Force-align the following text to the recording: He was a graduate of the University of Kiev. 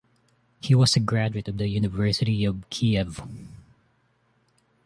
He 0.61 0.73
was 0.73 0.95
a 0.95 0.99
graduate 0.99 1.47
of 1.47 1.59
the 1.59 1.67
University 1.67 2.43
of 2.43 2.67
Kiev. 2.71 3.21